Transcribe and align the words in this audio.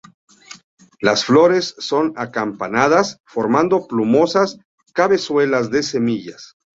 Las 0.99 1.25
flores 1.25 1.75
son 1.77 2.13
acampanadas, 2.15 3.19
formando 3.27 3.85
plumosas 3.85 4.57
cabezuelas 4.95 5.69
de 5.69 5.83
semillas. 5.83 6.55